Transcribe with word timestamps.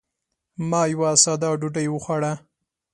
ما 0.69 0.81
یوه 0.93 1.09
ساده 1.23 1.49
ډوډۍ 1.61 1.87
وخوړه. 1.89 2.33